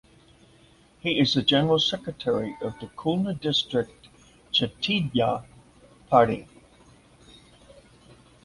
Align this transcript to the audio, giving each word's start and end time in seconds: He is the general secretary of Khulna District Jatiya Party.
He 0.99 1.19
is 1.19 1.35
the 1.35 1.43
general 1.43 1.77
secretary 1.77 2.57
of 2.59 2.73
Khulna 2.79 3.39
District 3.39 4.07
Jatiya 4.51 5.45
Party. 6.09 6.47